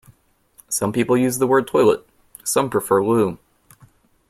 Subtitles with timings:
[0.67, 2.03] Some people use the word toilet,
[2.43, 3.37] some prefer loo